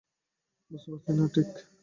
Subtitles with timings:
[0.71, 1.49] বুঝতে পারছি না ঠিক।